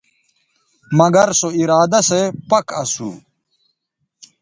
[0.97, 3.09] مگر سو ارادہ سو پَک اسو